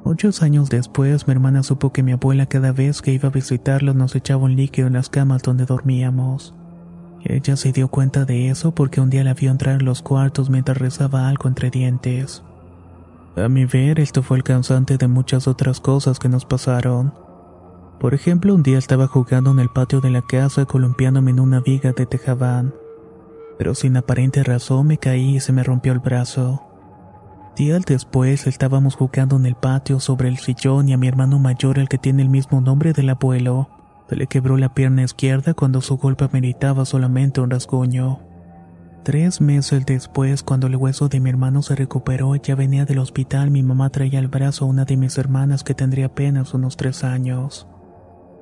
Muchos 0.04 0.42
años 0.42 0.70
después, 0.70 1.28
mi 1.28 1.32
hermana 1.32 1.62
supo 1.62 1.92
que 1.92 2.02
mi 2.02 2.12
abuela 2.12 2.46
cada 2.46 2.72
vez 2.72 3.02
que 3.02 3.12
iba 3.12 3.28
a 3.28 3.32
visitarlos 3.32 3.94
nos 3.94 4.16
echaba 4.16 4.44
un 4.44 4.56
líquido 4.56 4.86
en 4.86 4.94
las 4.94 5.10
camas 5.10 5.42
donde 5.42 5.66
dormíamos. 5.66 6.54
Ella 7.22 7.56
se 7.56 7.72
dio 7.72 7.88
cuenta 7.88 8.24
de 8.24 8.48
eso 8.48 8.74
porque 8.74 9.00
un 9.00 9.10
día 9.10 9.24
la 9.24 9.34
vio 9.34 9.50
entrar 9.50 9.78
en 9.80 9.84
los 9.84 10.00
cuartos 10.00 10.48
mientras 10.48 10.78
rezaba 10.78 11.28
algo 11.28 11.48
entre 11.48 11.70
dientes. 11.70 12.42
A 13.36 13.48
mi 13.48 13.66
ver, 13.66 14.00
esto 14.00 14.22
fue 14.22 14.38
el 14.38 14.42
causante 14.42 14.96
de 14.96 15.06
muchas 15.06 15.46
otras 15.46 15.80
cosas 15.80 16.18
que 16.18 16.30
nos 16.30 16.46
pasaron. 16.46 17.12
Por 18.00 18.14
ejemplo, 18.14 18.54
un 18.54 18.62
día 18.62 18.78
estaba 18.78 19.06
jugando 19.08 19.50
en 19.50 19.58
el 19.58 19.68
patio 19.68 20.00
de 20.00 20.08
la 20.08 20.22
casa 20.22 20.64
columpiándome 20.64 21.32
en 21.32 21.40
una 21.40 21.60
viga 21.60 21.92
de 21.92 22.06
tejabán, 22.06 22.72
pero 23.58 23.74
sin 23.74 23.94
aparente 23.94 24.42
razón 24.42 24.86
me 24.86 24.96
caí 24.96 25.36
y 25.36 25.40
se 25.40 25.52
me 25.52 25.62
rompió 25.62 25.92
el 25.92 25.98
brazo. 25.98 26.62
Días 27.56 27.82
después 27.84 28.46
estábamos 28.46 28.94
jugando 28.94 29.36
en 29.36 29.44
el 29.44 29.54
patio 29.54 30.00
sobre 30.00 30.28
el 30.28 30.38
sillón 30.38 30.88
y 30.88 30.94
a 30.94 30.96
mi 30.96 31.08
hermano 31.08 31.38
mayor, 31.38 31.78
el 31.78 31.90
que 31.90 31.98
tiene 31.98 32.22
el 32.22 32.30
mismo 32.30 32.62
nombre 32.62 32.94
del 32.94 33.10
abuelo, 33.10 33.68
se 34.08 34.16
le 34.16 34.26
quebró 34.28 34.56
la 34.56 34.72
pierna 34.72 35.02
izquierda 35.02 35.52
cuando 35.52 35.82
su 35.82 35.98
golpe 35.98 36.26
meritaba 36.32 36.86
solamente 36.86 37.42
un 37.42 37.50
rasguño. 37.50 38.20
Tres 39.04 39.42
meses 39.42 39.84
después, 39.84 40.42
cuando 40.42 40.68
el 40.68 40.76
hueso 40.76 41.10
de 41.10 41.20
mi 41.20 41.28
hermano 41.28 41.60
se 41.60 41.76
recuperó 41.76 42.34
ya 42.36 42.54
venía 42.54 42.86
del 42.86 42.98
hospital, 42.98 43.50
mi 43.50 43.62
mamá 43.62 43.90
traía 43.90 44.20
al 44.20 44.28
brazo 44.28 44.64
a 44.64 44.68
una 44.68 44.86
de 44.86 44.96
mis 44.96 45.18
hermanas 45.18 45.64
que 45.64 45.74
tendría 45.74 46.06
apenas 46.06 46.54
unos 46.54 46.78
tres 46.78 47.04
años. 47.04 47.66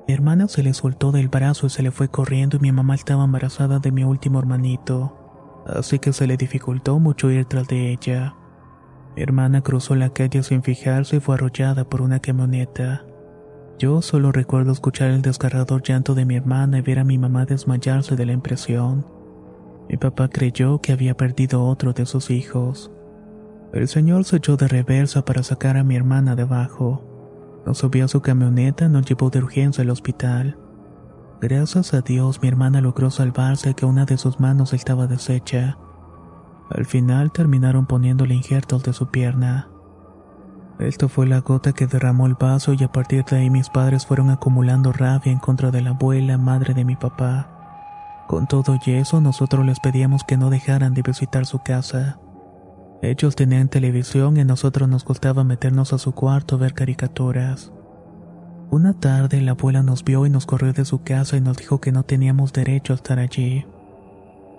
Mi 0.09 0.15
hermana 0.15 0.47
se 0.47 0.63
le 0.63 0.73
soltó 0.73 1.11
del 1.11 1.27
brazo 1.27 1.67
y 1.67 1.69
se 1.69 1.83
le 1.83 1.91
fue 1.91 2.09
corriendo 2.09 2.57
y 2.57 2.59
mi 2.61 2.71
mamá 2.71 2.95
estaba 2.95 3.25
embarazada 3.25 3.77
de 3.77 3.91
mi 3.91 4.03
último 4.03 4.39
hermanito, 4.39 5.63
así 5.67 5.99
que 5.99 6.13
se 6.13 6.25
le 6.25 6.35
dificultó 6.35 6.97
mucho 6.97 7.29
ir 7.29 7.45
tras 7.45 7.67
de 7.67 7.91
ella. 7.91 8.33
Mi 9.15 9.21
hermana 9.21 9.61
cruzó 9.61 9.93
la 9.93 10.09
calle 10.09 10.41
sin 10.41 10.63
fijarse 10.63 11.17
y 11.17 11.19
fue 11.19 11.35
arrollada 11.35 11.87
por 11.87 12.01
una 12.01 12.19
camioneta. 12.21 13.05
Yo 13.77 14.01
solo 14.01 14.31
recuerdo 14.31 14.71
escuchar 14.71 15.11
el 15.11 15.21
desgarrador 15.21 15.83
llanto 15.83 16.15
de 16.15 16.25
mi 16.25 16.37
hermana 16.37 16.79
y 16.79 16.81
ver 16.81 16.97
a 16.97 17.03
mi 17.03 17.19
mamá 17.19 17.45
desmayarse 17.45 18.15
de 18.15 18.25
la 18.25 18.33
impresión. 18.33 19.05
Mi 19.89 19.97
papá 19.97 20.27
creyó 20.27 20.81
que 20.81 20.91
había 20.91 21.15
perdido 21.15 21.63
otro 21.63 21.93
de 21.93 22.07
sus 22.07 22.31
hijos. 22.31 22.91
El 23.73 23.87
señor 23.87 24.25
se 24.25 24.37
echó 24.37 24.57
de 24.57 24.67
reversa 24.67 25.23
para 25.23 25.43
sacar 25.43 25.77
a 25.77 25.83
mi 25.83 25.95
hermana 25.95 26.35
debajo. 26.35 27.08
Nos 27.65 27.77
subió 27.77 28.05
a 28.05 28.07
su 28.07 28.21
camioneta 28.21 28.85
y 28.85 28.89
nos 28.89 29.05
llevó 29.05 29.29
de 29.29 29.39
urgencia 29.39 29.83
al 29.83 29.89
hospital. 29.89 30.57
Gracias 31.41 31.93
a 31.93 32.01
Dios 32.01 32.41
mi 32.41 32.47
hermana 32.47 32.81
logró 32.81 33.09
salvarse 33.11 33.73
que 33.73 33.85
una 33.85 34.05
de 34.05 34.17
sus 34.17 34.39
manos 34.39 34.73
estaba 34.73 35.07
deshecha. 35.07 35.77
Al 36.69 36.85
final 36.85 37.31
terminaron 37.31 37.85
poniéndole 37.85 38.35
injertos 38.35 38.83
de 38.83 38.93
su 38.93 39.07
pierna. 39.07 39.69
Esto 40.79 41.09
fue 41.09 41.27
la 41.27 41.39
gota 41.39 41.73
que 41.73 41.87
derramó 41.87 42.25
el 42.25 42.35
vaso 42.35 42.73
y 42.73 42.83
a 42.83 42.91
partir 42.91 43.25
de 43.25 43.37
ahí 43.37 43.49
mis 43.49 43.69
padres 43.69 44.05
fueron 44.05 44.29
acumulando 44.29 44.93
rabia 44.93 45.31
en 45.31 45.39
contra 45.39 45.71
de 45.71 45.81
la 45.81 45.89
abuela, 45.91 46.37
madre 46.37 46.73
de 46.73 46.85
mi 46.85 46.95
papá. 46.95 47.49
Con 48.27 48.47
todo 48.47 48.77
y 48.85 48.91
eso, 48.91 49.19
nosotros 49.19 49.65
les 49.65 49.79
pedíamos 49.79 50.23
que 50.23 50.37
no 50.37 50.49
dejaran 50.49 50.93
de 50.93 51.01
visitar 51.01 51.45
su 51.45 51.59
casa. 51.59 52.19
Ellos 53.01 53.35
tenían 53.35 53.69
televisión 53.69 54.35
y 54.35 54.41
a 54.41 54.45
nosotros 54.45 54.89
nos 54.89 55.05
gustaba 55.05 55.43
meternos 55.43 55.93
a 55.93 55.97
su 55.97 56.11
cuarto 56.11 56.55
a 56.55 56.59
ver 56.59 56.73
caricaturas. 56.73 57.71
Una 58.71 58.93
tarde 58.93 59.41
la 59.41 59.51
abuela 59.51 59.83
nos 59.83 60.03
vio 60.03 60.25
y 60.25 60.29
nos 60.29 60.45
corrió 60.45 60.73
de 60.73 60.85
su 60.85 61.01
casa 61.01 61.37
y 61.37 61.41
nos 61.41 61.57
dijo 61.57 61.79
que 61.79 61.91
no 61.91 62.03
teníamos 62.03 62.53
derecho 62.53 62.93
a 62.93 62.97
estar 62.97 63.17
allí. 63.17 63.65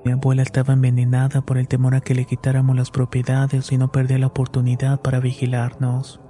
Mi 0.05 0.13
abuela 0.13 0.43
estaba 0.43 0.73
envenenada 0.73 1.43
por 1.43 1.59
el 1.59 1.69
temor 1.69 1.95
a 1.95 2.01
que 2.01 2.15
le 2.15 2.25
quitáramos 2.25 2.75
las 2.75 2.91
propiedades 2.91 3.71
y 3.71 3.77
no 3.77 3.93
perdía 3.93 4.19
la 4.19 4.29
oportunidad 4.29 5.01
para 5.03 5.21
vigilarnos. 5.21 6.21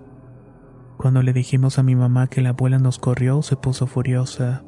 Cuando 0.97 1.23
le 1.23 1.33
dijimos 1.33 1.79
a 1.79 1.85
mi 1.85 1.95
mamá 1.95 2.27
que 2.27 2.43
la 2.43 2.51
abuela 2.51 2.79
nos 2.79 2.99
corrió, 2.99 3.41
se 3.43 3.57
puso 3.57 3.87
furiosa. 3.87 4.65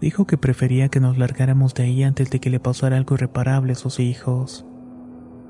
Dijo 0.00 0.26
que 0.26 0.36
prefería 0.36 0.88
que 0.88 1.00
nos 1.00 1.16
largáramos 1.16 1.72
de 1.72 1.84
ahí 1.84 2.02
antes 2.02 2.30
de 2.30 2.40
que 2.40 2.50
le 2.50 2.60
pasara 2.60 2.96
algo 2.96 3.14
irreparable 3.14 3.72
a 3.72 3.76
sus 3.76 4.00
hijos. 4.00 4.66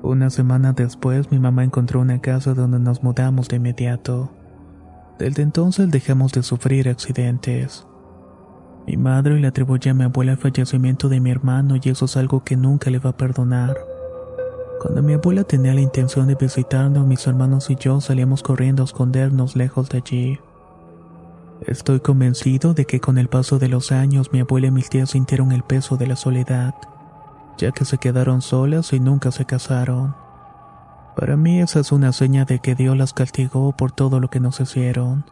Una 0.05 0.29
semana 0.29 0.71
después 0.71 1.31
mi 1.31 1.39
mamá 1.39 1.63
encontró 1.63 1.99
una 1.99 2.21
casa 2.21 2.53
donde 2.53 2.77
nos 2.77 3.01
mudamos 3.01 3.47
de 3.47 3.55
inmediato. 3.55 4.29
Desde 5.17 5.41
entonces 5.41 5.89
dejamos 5.89 6.31
de 6.31 6.43
sufrir 6.43 6.87
accidentes. 6.89 7.87
Mi 8.85 8.97
madre 8.97 9.39
le 9.39 9.47
atribuye 9.47 9.89
a 9.89 9.95
mi 9.95 10.03
abuela 10.03 10.33
el 10.33 10.37
fallecimiento 10.37 11.09
de 11.09 11.19
mi 11.19 11.31
hermano 11.31 11.77
y 11.81 11.89
eso 11.89 12.05
es 12.05 12.17
algo 12.17 12.43
que 12.43 12.55
nunca 12.55 12.91
le 12.91 12.99
va 12.99 13.09
a 13.09 13.17
perdonar. 13.17 13.75
Cuando 14.79 15.01
mi 15.01 15.13
abuela 15.13 15.43
tenía 15.43 15.73
la 15.73 15.81
intención 15.81 16.27
de 16.27 16.35
visitarnos, 16.35 17.07
mis 17.07 17.25
hermanos 17.25 17.71
y 17.71 17.75
yo 17.75 17.99
salíamos 17.99 18.43
corriendo 18.43 18.83
a 18.83 18.85
escondernos 18.85 19.55
lejos 19.55 19.89
de 19.89 19.97
allí. 19.97 20.39
Estoy 21.61 21.99
convencido 21.99 22.75
de 22.75 22.85
que 22.85 22.99
con 22.99 23.17
el 23.17 23.27
paso 23.27 23.57
de 23.57 23.69
los 23.69 23.91
años 23.91 24.31
mi 24.31 24.41
abuela 24.41 24.67
y 24.67 24.71
mis 24.71 24.87
tías 24.87 25.09
sintieron 25.09 25.51
el 25.51 25.63
peso 25.63 25.97
de 25.97 26.05
la 26.05 26.15
soledad, 26.15 26.75
ya 27.57 27.71
que 27.71 27.85
se 27.85 27.97
quedaron 27.97 28.41
solas 28.41 28.93
y 28.93 28.99
nunca 28.99 29.31
se 29.31 29.45
casaron. 29.45 30.15
Para 31.15 31.37
mí 31.37 31.61
esa 31.61 31.79
es 31.79 31.91
una 31.91 32.11
seña 32.11 32.45
de 32.45 32.59
que 32.59 32.75
Dios 32.75 32.97
las 32.97 33.13
castigó 33.13 33.71
por 33.71 33.91
todo 33.91 34.19
lo 34.19 34.29
que 34.29 34.41
nos 34.41 34.59
hicieron. 34.59 35.25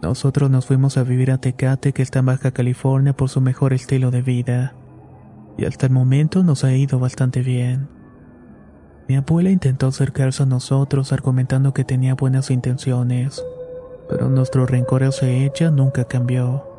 Nosotros 0.00 0.48
nos 0.48 0.66
fuimos 0.66 0.96
a 0.96 1.02
vivir 1.02 1.30
a 1.30 1.38
Tecate, 1.38 1.92
que 1.92 2.02
está 2.02 2.20
en 2.20 2.26
Baja 2.26 2.52
California, 2.52 3.12
por 3.12 3.28
su 3.28 3.40
mejor 3.40 3.72
estilo 3.72 4.10
de 4.10 4.22
vida. 4.22 4.74
Y 5.58 5.64
hasta 5.64 5.86
el 5.86 5.92
momento 5.92 6.42
nos 6.42 6.64
ha 6.64 6.72
ido 6.72 6.98
bastante 6.98 7.42
bien. 7.42 7.88
Mi 9.08 9.16
abuela 9.16 9.50
intentó 9.50 9.88
acercarse 9.88 10.44
a 10.44 10.46
nosotros 10.46 11.12
argumentando 11.12 11.74
que 11.74 11.84
tenía 11.84 12.14
buenas 12.14 12.50
intenciones, 12.50 13.44
pero 14.08 14.28
nuestro 14.28 14.66
rencor 14.66 15.02
hacia 15.02 15.28
ella 15.28 15.72
nunca 15.72 16.04
cambió. 16.04 16.69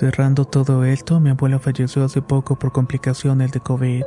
Cerrando 0.00 0.44
todo 0.44 0.84
esto, 0.84 1.20
mi 1.20 1.30
abuela 1.30 1.60
falleció 1.60 2.04
hace 2.04 2.20
poco 2.20 2.58
por 2.58 2.72
complicaciones 2.72 3.52
de 3.52 3.60
COVID. 3.60 4.04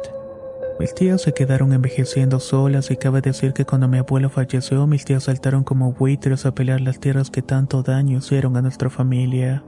Mis 0.79 0.94
tías 0.94 1.22
se 1.22 1.34
quedaron 1.34 1.74
envejeciendo 1.74 2.39
solas 2.39 2.91
y 2.91 2.98
cabe 2.98 3.22
decir 3.22 3.53
que 3.53 3.65
cuando 3.65 3.88
mi 3.88 3.98
abuela 3.98 4.29
falleció, 4.29 4.86
mis 4.86 5.06
tías 5.06 5.24
saltaron 5.24 5.63
como 5.63 5.94
buitres 5.94 6.46
a 6.46 6.53
pelear 6.53 6.82
las 6.82 7.00
tierras 7.00 7.32
que 7.32 7.41
tanto 7.41 7.84
daño 7.84 8.20
hicieron 8.20 8.58
a 8.58 8.62
nuestra 8.62 8.89
familia. 8.89 9.63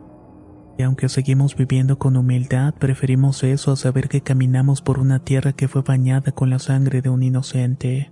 Y 0.78 0.84
aunque 0.84 1.10
seguimos 1.10 1.56
viviendo 1.56 1.98
con 1.98 2.16
humildad, 2.16 2.74
preferimos 2.74 3.44
eso 3.44 3.72
a 3.72 3.76
saber 3.76 4.08
que 4.08 4.22
caminamos 4.22 4.82
por 4.82 5.00
una 5.00 5.20
tierra 5.20 5.54
que 5.54 5.68
fue 5.68 5.82
bañada 5.82 6.32
con 6.32 6.50
la 6.50 6.60
sangre 6.60 7.02
de 7.02 7.10
un 7.10 7.24
inocente. 7.24 8.12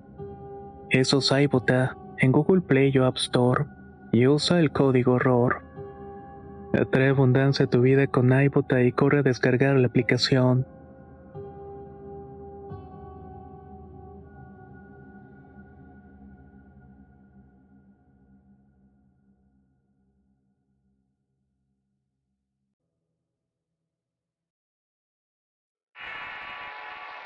Eso 0.91 1.19
es 1.19 1.31
iBota 1.31 1.95
en 2.17 2.33
Google 2.33 2.59
Play 2.59 2.97
o 2.97 3.05
App 3.05 3.15
Store 3.15 3.63
y 4.11 4.27
usa 4.27 4.59
el 4.59 4.73
código 4.73 5.19
ROR. 5.19 5.63
Atrae 6.73 7.07
abundancia 7.07 7.63
a 7.65 7.69
tu 7.69 7.79
vida 7.79 8.07
con 8.07 8.29
iBota 8.33 8.83
y 8.83 8.91
corre 8.91 9.19
a 9.19 9.23
descargar 9.23 9.77
la 9.77 9.87
aplicación. 9.87 10.67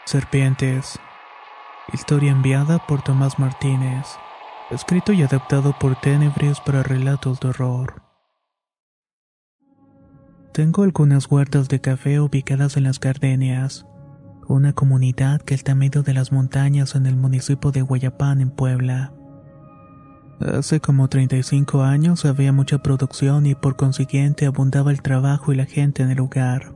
Serpientes. 0.05 0.99
Historia 1.93 2.31
enviada 2.31 2.79
por 2.79 3.03
Tomás 3.03 3.37
Martínez. 3.37 4.07
Escrito 4.71 5.13
y 5.13 5.21
adaptado 5.21 5.75
por 5.79 5.95
Tenebris 5.95 6.59
para 6.59 6.81
relatos 6.81 7.39
de 7.39 7.49
horror. 7.49 8.01
Tengo 10.51 10.81
algunas 10.81 11.29
huertas 11.29 11.69
de 11.69 11.81
café 11.81 12.19
ubicadas 12.19 12.75
en 12.75 12.85
las 12.85 12.99
Gardenias, 12.99 13.85
una 14.47 14.73
comunidad 14.73 15.41
que 15.41 15.53
está 15.53 15.73
en 15.73 15.77
medio 15.77 16.01
de 16.01 16.15
las 16.15 16.31
montañas 16.31 16.95
en 16.95 17.05
el 17.05 17.15
municipio 17.15 17.71
de 17.71 17.83
Guayapán, 17.83 18.41
en 18.41 18.49
Puebla. 18.49 19.13
Hace 20.39 20.79
como 20.79 21.07
35 21.07 21.83
años 21.83 22.25
había 22.25 22.51
mucha 22.51 22.79
producción 22.79 23.45
y 23.45 23.53
por 23.53 23.75
consiguiente 23.75 24.47
abundaba 24.47 24.91
el 24.91 25.03
trabajo 25.03 25.53
y 25.53 25.55
la 25.55 25.65
gente 25.65 26.01
en 26.01 26.09
el 26.09 26.17
lugar. 26.17 26.73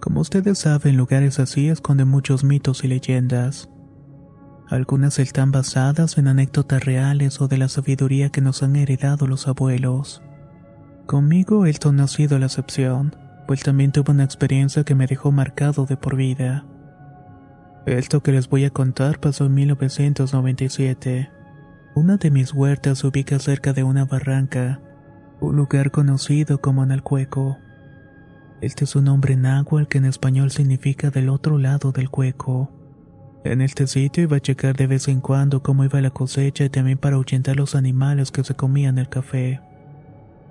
Como 0.00 0.20
ustedes 0.20 0.58
saben, 0.58 0.96
lugares 0.96 1.38
así 1.38 1.68
esconden 1.68 2.08
muchos 2.08 2.42
mitos 2.42 2.82
y 2.82 2.88
leyendas. 2.88 3.70
Algunas 4.68 5.20
están 5.20 5.52
basadas 5.52 6.18
en 6.18 6.26
anécdotas 6.26 6.84
reales 6.84 7.40
o 7.40 7.46
de 7.46 7.56
la 7.56 7.68
sabiduría 7.68 8.30
que 8.30 8.40
nos 8.40 8.64
han 8.64 8.74
heredado 8.74 9.28
los 9.28 9.46
abuelos. 9.46 10.22
Conmigo 11.06 11.66
esto 11.66 11.92
no 11.92 12.02
ha 12.02 12.08
sido 12.08 12.40
la 12.40 12.46
excepción, 12.46 13.14
pues 13.46 13.62
también 13.62 13.92
tuve 13.92 14.10
una 14.10 14.24
experiencia 14.24 14.82
que 14.82 14.96
me 14.96 15.06
dejó 15.06 15.30
marcado 15.30 15.86
de 15.86 15.96
por 15.96 16.16
vida. 16.16 16.66
Esto 17.86 18.20
que 18.24 18.32
les 18.32 18.48
voy 18.48 18.64
a 18.64 18.70
contar 18.70 19.20
pasó 19.20 19.46
en 19.46 19.54
1997. 19.54 21.30
Una 21.94 22.16
de 22.16 22.32
mis 22.32 22.52
huertas 22.52 22.98
se 22.98 23.06
ubica 23.06 23.38
cerca 23.38 23.72
de 23.72 23.84
una 23.84 24.04
barranca, 24.04 24.80
un 25.40 25.54
lugar 25.54 25.92
conocido 25.92 26.60
como 26.60 26.82
Analcueco. 26.82 27.58
Este 28.60 28.82
es 28.82 28.96
un 28.96 29.04
nombre 29.04 29.36
náhuatl 29.36 29.86
que 29.86 29.98
en 29.98 30.06
español 30.06 30.50
significa 30.50 31.10
del 31.10 31.28
otro 31.28 31.56
lado 31.56 31.92
del 31.92 32.10
cueco. 32.10 32.72
En 33.46 33.60
este 33.60 33.86
sitio 33.86 34.24
iba 34.24 34.38
a 34.38 34.40
checar 34.40 34.74
de 34.74 34.88
vez 34.88 35.06
en 35.06 35.20
cuando 35.20 35.62
cómo 35.62 35.84
iba 35.84 36.00
la 36.00 36.10
cosecha 36.10 36.64
y 36.64 36.68
también 36.68 36.98
para 36.98 37.14
ahuyentar 37.14 37.54
los 37.54 37.76
animales 37.76 38.32
que 38.32 38.42
se 38.42 38.56
comían 38.56 38.98
el 38.98 39.08
café. 39.08 39.60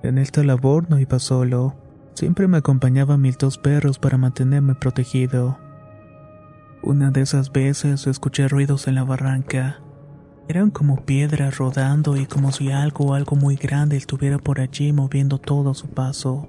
En 0.02 0.18
esta 0.18 0.46
labor 0.46 0.90
no 0.90 0.98
iba 0.98 1.20
solo, 1.20 1.76
siempre 2.14 2.48
me 2.48 2.56
acompañaban 2.56 3.20
mis 3.20 3.38
dos 3.38 3.58
perros 3.58 4.00
para 4.00 4.18
mantenerme 4.18 4.76
protegido. 4.76 5.60
Una 6.84 7.12
de 7.12 7.20
esas 7.20 7.52
veces 7.52 8.08
escuché 8.08 8.48
ruidos 8.48 8.88
en 8.88 8.96
la 8.96 9.04
barranca. 9.04 9.82
Eran 10.48 10.72
como 10.72 11.04
piedras 11.04 11.58
rodando 11.58 12.16
y 12.16 12.26
como 12.26 12.54
si 12.54 12.72
algo 12.72 13.08
o 13.08 13.14
algo 13.14 13.36
muy 13.36 13.58
grande 13.58 13.98
estuviera 13.98 14.38
por 14.38 14.62
allí 14.62 14.94
moviendo 14.94 15.38
todo 15.38 15.74
su 15.74 15.88
paso. 15.88 16.48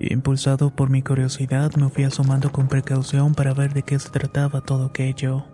Impulsado 0.00 0.70
por 0.70 0.88
mi 0.88 1.02
curiosidad, 1.02 1.74
me 1.76 1.90
fui 1.90 2.04
asomando 2.04 2.50
con 2.50 2.68
precaución 2.68 3.34
para 3.34 3.52
ver 3.52 3.74
de 3.74 3.82
qué 3.82 3.98
se 3.98 4.08
trataba 4.08 4.62
todo 4.62 4.86
aquello. 4.86 5.44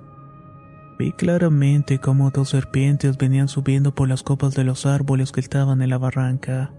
Vi 1.01 1.11
claramente 1.11 1.99
cómo 1.99 2.31
dos 2.31 2.51
serpientes 2.51 3.19
venían 3.19 3.49
subiendo 3.49 3.93
por 3.93 4.09
las 4.09 4.23
copas 4.23 4.55
de 4.55 4.63
los 4.63 4.87
árboles 4.87 5.33
que 5.33 5.41
estaban 5.41 5.83
en 5.83 5.91
la 5.91 5.99
barranca. 5.99 6.73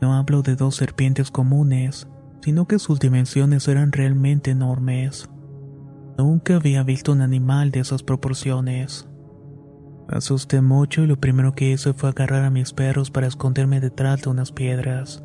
No 0.00 0.14
hablo 0.14 0.42
de 0.42 0.56
dos 0.56 0.74
serpientes 0.74 1.30
comunes, 1.30 2.08
sino 2.42 2.66
que 2.66 2.80
sus 2.80 2.98
dimensiones 2.98 3.68
eran 3.68 3.92
realmente 3.92 4.50
enormes. 4.50 5.30
Nunca 6.18 6.56
había 6.56 6.82
visto 6.82 7.12
un 7.12 7.20
animal 7.20 7.70
de 7.70 7.78
esas 7.78 8.02
proporciones. 8.02 9.08
Asusté 10.08 10.60
mucho 10.60 11.04
y 11.04 11.06
lo 11.06 11.20
primero 11.20 11.54
que 11.54 11.70
hice 11.70 11.92
fue 11.92 12.10
agarrar 12.10 12.44
a 12.44 12.50
mis 12.50 12.72
perros 12.72 13.12
para 13.12 13.28
esconderme 13.28 13.80
detrás 13.80 14.22
de 14.22 14.30
unas 14.30 14.50
piedras. 14.50 15.24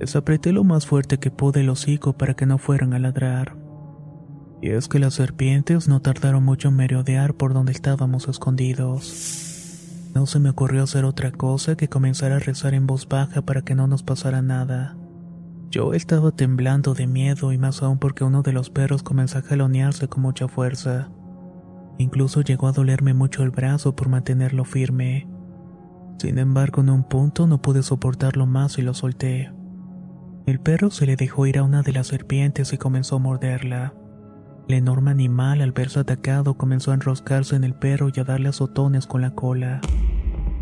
Les 0.00 0.16
apreté 0.16 0.52
lo 0.52 0.64
más 0.64 0.86
fuerte 0.86 1.18
que 1.18 1.30
pude 1.30 1.60
el 1.60 1.70
hocico 1.70 2.14
para 2.14 2.34
que 2.34 2.46
no 2.46 2.58
fueran 2.58 2.94
a 2.94 2.98
ladrar. 2.98 3.56
Y 4.60 4.70
es 4.70 4.88
que 4.88 4.98
las 4.98 5.14
serpientes 5.14 5.88
no 5.88 6.00
tardaron 6.00 6.44
mucho 6.44 6.68
en 6.68 6.76
merodear 6.76 7.34
por 7.34 7.52
donde 7.54 7.72
estábamos 7.72 8.28
escondidos. 8.28 10.10
No 10.14 10.26
se 10.26 10.38
me 10.38 10.50
ocurrió 10.50 10.84
hacer 10.84 11.04
otra 11.04 11.32
cosa 11.32 11.76
que 11.76 11.88
comenzar 11.88 12.32
a 12.32 12.38
rezar 12.38 12.72
en 12.74 12.86
voz 12.86 13.08
baja 13.08 13.42
para 13.42 13.62
que 13.62 13.74
no 13.74 13.86
nos 13.86 14.02
pasara 14.02 14.42
nada. 14.42 14.96
Yo 15.70 15.92
estaba 15.92 16.30
temblando 16.30 16.94
de 16.94 17.06
miedo 17.06 17.52
y 17.52 17.58
más 17.58 17.82
aún 17.82 17.98
porque 17.98 18.22
uno 18.22 18.42
de 18.42 18.52
los 18.52 18.70
perros 18.70 19.02
comenzó 19.02 19.38
a 19.38 19.42
jalonearse 19.42 20.08
con 20.08 20.22
mucha 20.22 20.46
fuerza. 20.46 21.10
Incluso 21.98 22.42
llegó 22.42 22.68
a 22.68 22.72
dolerme 22.72 23.12
mucho 23.12 23.42
el 23.42 23.50
brazo 23.50 23.94
por 23.94 24.08
mantenerlo 24.08 24.64
firme. 24.64 25.28
Sin 26.18 26.38
embargo, 26.38 26.80
en 26.80 26.90
un 26.90 27.04
punto 27.04 27.46
no 27.46 27.60
pude 27.60 27.82
soportarlo 27.82 28.46
más 28.46 28.78
y 28.78 28.82
lo 28.82 28.94
solté. 28.94 29.52
El 30.46 30.60
perro 30.60 30.90
se 30.90 31.06
le 31.06 31.16
dejó 31.16 31.46
ir 31.46 31.56
a 31.56 31.62
una 31.62 31.82
de 31.82 31.92
las 31.92 32.08
serpientes 32.08 32.74
y 32.74 32.78
comenzó 32.78 33.16
a 33.16 33.18
morderla. 33.18 33.94
El 34.68 34.74
enorme 34.74 35.10
animal, 35.10 35.62
al 35.62 35.72
verse 35.72 36.00
atacado, 36.00 36.58
comenzó 36.58 36.90
a 36.90 36.94
enroscarse 36.94 37.56
en 37.56 37.64
el 37.64 37.74
perro 37.74 38.10
y 38.14 38.20
a 38.20 38.24
darle 38.24 38.50
azotones 38.50 39.06
con 39.06 39.22
la 39.22 39.34
cola. 39.34 39.80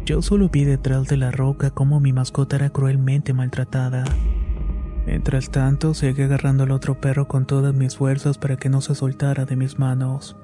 Yo 0.05 0.23
solo 0.23 0.49
vi 0.49 0.65
detrás 0.65 1.09
de 1.09 1.17
la 1.17 1.33
roca 1.33 1.71
cómo 1.71 1.99
mi 1.99 2.13
mascota 2.13 2.57
era 2.57 2.71
cruelmente 2.71 3.33
maltratada. 3.33 4.05
Mientras 5.05 5.51
tanto, 5.51 5.95
seguí 5.95 6.23
agarrando 6.23 6.63
al 6.63 6.71
otro 6.71 7.01
perro 7.01 7.27
con 7.27 7.45
todas 7.45 7.75
mis 7.75 7.97
fuerzas 7.97 8.39
para 8.39 8.57
que 8.57 8.69
no 8.69 8.83
se 8.83 8.95
soltara 8.95 9.47
de 9.47 9.57
mis 9.57 9.81
manos. 9.81 10.37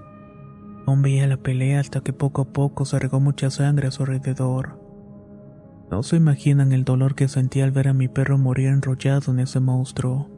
Aún 0.85 1.01
veía 1.01 1.29
la 1.29 1.37
pelea 1.37 1.79
hasta 1.79 2.01
que 2.01 2.13
poco 2.13 2.43
a 2.43 2.53
poco 2.53 2.85
se 2.85 2.99
regó 2.99 3.21
mucha 3.21 3.51
sangre 3.51 3.87
a 3.87 3.91
su 3.93 4.03
alrededor. 4.03 4.88
No 5.91 6.03
se 6.03 6.17
imaginan 6.17 6.73
el 6.73 6.85
dolor 6.85 7.15
que 7.15 7.29
sentí 7.29 7.61
al 7.61 7.71
ver 7.71 7.89
a 7.89 7.95
mi 7.95 8.09
perro 8.09 8.37
morir 8.37 8.69
enrollado 8.69 9.33
en 9.33 9.41
ese 9.41 9.59
monstruo. 9.61 10.29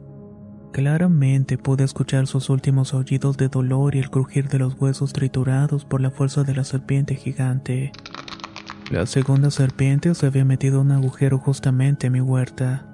Claramente 0.71 1.57
pude 1.57 1.83
escuchar 1.83 2.27
sus 2.27 2.49
últimos 2.49 2.93
aullidos 2.93 3.35
de 3.35 3.49
dolor 3.49 3.95
y 3.95 3.99
el 3.99 4.09
crujir 4.09 4.47
de 4.47 4.59
los 4.59 4.79
huesos 4.79 5.11
triturados 5.11 5.83
por 5.83 5.99
la 5.99 6.11
fuerza 6.11 6.43
de 6.43 6.55
la 6.55 6.63
serpiente 6.63 7.15
gigante. 7.15 7.91
La 8.89 9.05
segunda 9.05 9.51
serpiente 9.51 10.15
se 10.15 10.27
había 10.27 10.45
metido 10.45 10.79
un 10.79 10.91
agujero 10.91 11.37
justamente 11.39 12.07
en 12.07 12.13
mi 12.13 12.21
huerta. 12.21 12.87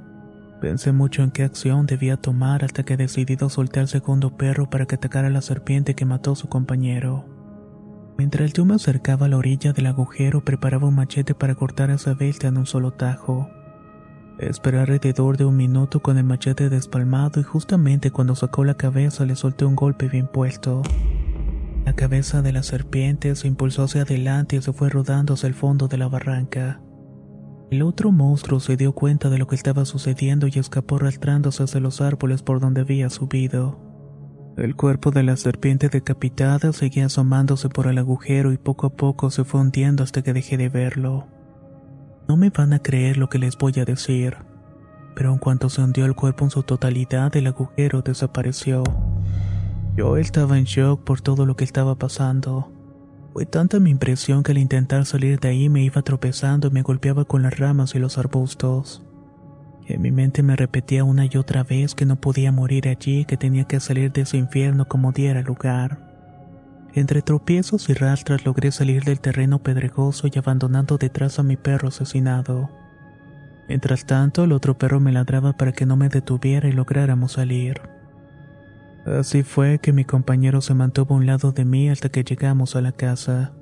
Pensé 0.60 0.92
mucho 0.92 1.22
en 1.22 1.30
qué 1.30 1.44
acción 1.44 1.86
debía 1.86 2.18
tomar 2.18 2.66
hasta 2.66 2.82
que 2.82 2.98
decidí 2.98 3.38
soltar 3.50 3.82
al 3.82 3.88
segundo 3.88 4.36
perro 4.36 4.68
para 4.68 4.88
que 4.88 4.96
atacara 4.96 5.28
a 5.28 5.32
la 5.32 5.42
serpiente 5.42 5.94
que 5.94 6.06
mató 6.06 6.32
a 6.32 6.36
su 6.36 6.50
compañero. 6.50 7.37
Mientras 8.18 8.52
yo 8.54 8.66
me 8.66 8.74
acercaba 8.74 9.28
a 9.28 9.30
la 9.30 9.38
orilla 9.38 9.74
del 9.74 9.86
agujero, 9.86 10.44
preparaba 10.44 10.88
un 10.88 10.96
machete 10.96 11.36
para 11.36 11.54
cortar 11.54 11.92
esa 11.92 12.16
bestia 12.16 12.50
en 12.50 12.58
un 12.58 12.66
solo 12.66 12.92
tajo. 12.92 13.50
Esperé 14.40 14.80
alrededor 14.80 15.38
de 15.38 15.46
un 15.46 15.56
minuto 15.56 16.02
con 16.02 16.18
el 16.18 16.24
machete 16.24 16.70
despalmado 16.70 17.40
y 17.40 17.44
justamente 17.44 18.12
cuando 18.12 18.36
sacó 18.36 18.64
la 18.64 18.76
cabeza 18.76 19.26
le 19.26 19.36
solté 19.36 19.66
un 19.66 19.76
golpe 19.76 20.08
bien 20.08 20.28
puesto. 20.28 20.82
La 21.86 21.94
cabeza 21.94 22.42
de 22.42 22.52
la 22.52 22.64
serpiente 22.64 23.36
se 23.36 23.48
impulsó 23.48 23.84
hacia 23.84 24.02
adelante 24.02 24.56
y 24.56 24.62
se 24.62 24.74
fue 24.74 24.90
rodando 24.90 25.36
hacia 25.36 25.48
el 25.48 25.54
fondo 25.54 25.88
de 25.88 25.98
la 25.98 26.08
barranca. 26.08 26.82
El 27.70 27.82
otro 27.82 28.12
monstruo 28.12 28.60
se 28.60 28.78
dio 28.78 28.94
cuenta 28.94 29.30
de 29.30 29.38
lo 29.38 29.48
que 29.48 29.56
estaba 29.56 29.86
sucediendo 29.86 30.48
y 30.48 30.58
escapó 30.58 30.98
arrastrándose 30.98 31.64
hacia 31.64 31.80
los 31.80 32.02
árboles 32.02 32.42
por 32.42 32.60
donde 32.60 32.82
había 32.82 33.10
subido. 33.10 33.87
El 34.58 34.76
cuerpo 34.76 35.12
de 35.12 35.22
la 35.22 35.38
serpiente 35.38 35.88
decapitada 35.88 36.74
seguía 36.74 37.06
asomándose 37.06 37.70
por 37.70 37.86
el 37.86 38.00
agujero 38.00 38.52
y 38.52 38.58
poco 38.58 38.88
a 38.88 38.90
poco 38.90 39.30
se 39.30 39.44
fue 39.44 39.62
hundiendo 39.62 40.04
hasta 40.04 40.24
que 40.24 40.34
dejé 40.34 40.58
de 40.58 40.68
verlo. 40.68 41.28
No 42.28 42.38
me 42.38 42.50
van 42.50 42.74
a 42.74 42.80
creer 42.80 43.18
lo 43.18 43.30
que 43.30 43.38
les 43.38 43.56
voy 43.56 43.74
a 43.78 43.86
decir, 43.86 44.38
pero 45.16 45.32
en 45.32 45.38
cuanto 45.38 45.70
se 45.70 45.84
hundió 45.84 46.06
el 46.06 46.16
cuerpo 46.16 46.44
en 46.44 46.50
su 46.50 46.64
totalidad, 46.64 47.36
el 47.36 47.46
agujero 47.46 48.02
desapareció. 48.02 48.84
Yo 49.96 50.18
estaba 50.18 50.58
en 50.58 50.64
shock 50.64 51.04
por 51.04 51.22
todo 51.22 51.46
lo 51.46 51.56
que 51.56 51.64
estaba 51.64 51.94
pasando. 51.94 52.72
Fue 53.34 53.46
tanta 53.46 53.80
mi 53.80 53.92
impresión 53.92 54.42
que 54.42 54.54
al 54.54 54.58
intentar 54.58 55.06
salir 55.06 55.40
de 55.40 55.50
ahí 55.50 55.70
me 55.70 55.84
iba 55.84 56.02
tropezando 56.02 56.70
y 56.70 56.72
me 56.72 56.82
golpeaba 56.82 57.26
con 57.26 57.44
las 57.44 57.60
ramas 57.60 57.94
y 57.94 58.00
los 58.00 58.18
arbustos. 58.18 59.07
En 59.88 60.02
mi 60.02 60.12
mente 60.12 60.44
me 60.44 60.58
repetía 60.58 61.06
una 61.06 61.26
y 61.26 61.38
otra 61.38 61.64
vez 61.64 61.96
que 61.96 62.06
no 62.06 62.18
podía 62.18 62.52
morir 62.52 62.90
allí, 62.90 63.24
que 63.24 63.38
tenía 63.38 63.64
que 63.64 63.80
salir 63.80 64.12
de 64.12 64.22
ese 64.22 64.36
infierno 64.36 64.86
como 64.86 65.14
diera 65.14 65.42
lugar. 65.42 66.06
Entre 66.94 67.22
tropiezos 67.22 67.90
y 67.90 67.94
rastras 67.94 68.46
logré 68.46 68.72
salir 68.72 69.06
del 69.06 69.22
terreno 69.22 69.60
pedregoso 69.64 70.28
y 70.28 70.38
abandonando 70.38 70.98
detrás 70.98 71.40
a 71.40 71.44
mi 71.44 71.56
perro 71.56 71.88
asesinado. 71.88 72.70
Mientras 73.70 74.06
tanto, 74.06 74.44
el 74.44 74.52
otro 74.52 74.78
perro 74.78 75.00
me 75.00 75.14
ladraba 75.14 75.54
para 75.54 75.72
que 75.72 75.86
no 75.86 75.96
me 75.96 76.10
detuviera 76.10 76.68
y 76.68 76.74
lográramos 76.74 77.34
salir. 77.34 77.80
Así 79.06 79.44
fue 79.44 79.80
que 79.80 79.94
mi 79.94 80.04
compañero 80.04 80.60
se 80.60 80.74
mantuvo 80.74 81.14
a 81.14 81.18
un 81.18 81.26
lado 81.26 81.54
de 81.54 81.64
mí 81.64 81.90
hasta 81.90 82.10
que 82.10 82.26
llegamos 82.26 82.76
a 82.76 82.82
la 82.82 82.92
casa. 82.92 83.54